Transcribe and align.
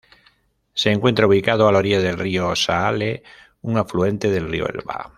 Se 0.73 0.91
encuentra 0.91 1.27
ubicado 1.27 1.67
a 1.67 1.71
la 1.71 1.77
orilla 1.77 1.99
del 2.01 2.17
río 2.17 2.55
Saale, 2.55 3.21
un 3.61 3.77
afluente 3.77 4.31
del 4.31 4.49
río 4.49 4.67
Elba. 4.67 5.07